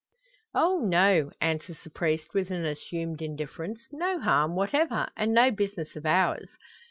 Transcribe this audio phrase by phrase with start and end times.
[0.55, 5.95] "Oh, no," answers the priest, with an assumed indifference; "no harm, whatever, and no business
[5.95, 6.49] of ours.